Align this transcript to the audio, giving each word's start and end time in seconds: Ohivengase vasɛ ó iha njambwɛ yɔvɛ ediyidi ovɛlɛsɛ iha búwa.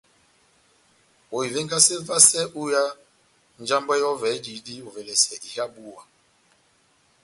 Ohivengase 1.35 1.95
vasɛ 2.07 2.41
ó 2.59 2.61
iha 2.69 2.85
njambwɛ 3.61 3.93
yɔvɛ 4.01 4.27
ediyidi 4.37 4.75
ovɛlɛsɛ 4.87 5.33
iha 5.49 5.65
búwa. 5.73 6.01